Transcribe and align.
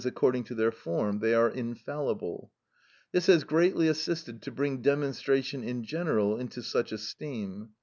_,according 0.07 0.43
to 0.43 0.55
their 0.55 0.71
form, 0.71 1.19
they 1.19 1.31
are 1.35 1.47
infallible. 1.51 2.51
This 3.11 3.27
has 3.27 3.43
greatly 3.43 3.87
assisted 3.87 4.41
to 4.41 4.49
bring 4.49 4.81
demonstration 4.81 5.63
in 5.63 5.83
general 5.83 6.39
into 6.39 6.63
such 6.63 6.91
esteem. 6.91 7.69